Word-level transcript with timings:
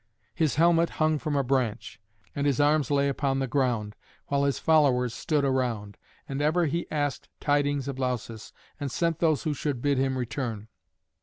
His 0.33 0.55
helmet 0.55 0.89
hung 0.97 1.19
from 1.19 1.35
a 1.35 1.43
branch, 1.43 2.01
and 2.35 2.47
his 2.47 2.59
arms 2.59 2.89
lay 2.89 3.07
upon 3.07 3.37
the 3.37 3.45
ground, 3.45 3.95
while 4.29 4.45
his 4.45 4.57
followers 4.57 5.13
stood 5.13 5.45
around. 5.45 5.95
And 6.27 6.41
ever 6.41 6.65
he 6.65 6.89
asked 6.89 7.29
tidings 7.39 7.87
of 7.87 7.99
Lausus, 7.99 8.51
and 8.79 8.91
sent 8.91 9.19
those 9.19 9.43
who 9.43 9.53
should 9.53 9.79
bid 9.79 9.99
him 9.99 10.17
return. 10.17 10.69